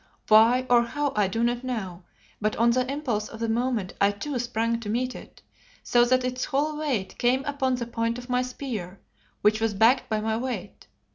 [0.29, 2.01] Why or how I do not know,
[2.41, 5.43] but on the impulse of the moment I too sprang to meet it,
[5.83, 8.99] so that its whole weight came upon the point of my spear,
[9.43, 10.87] which was backed by my weight.